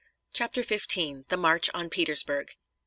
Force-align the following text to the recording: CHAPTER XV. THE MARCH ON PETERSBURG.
CHAPTER 0.33 0.63
XV. 0.63 1.27
THE 1.27 1.37
MARCH 1.37 1.69
ON 1.75 1.87
PETERSBURG. 1.91 2.55